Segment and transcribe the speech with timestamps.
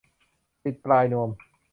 [0.63, 1.29] ติดปลายนวม